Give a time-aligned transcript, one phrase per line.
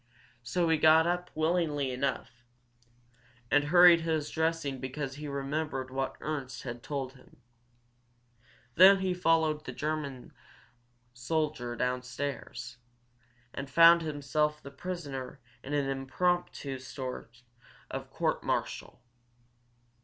[0.41, 2.41] So he got up willingly enough,
[3.51, 7.37] and hurried his dressing because he remembered what Ernst had told him.
[8.73, 10.31] Then he followed the
[11.13, 12.77] soldier downstairs,
[13.53, 17.43] and found himself the prisoner in an impromptu sort
[17.91, 19.03] of court martial.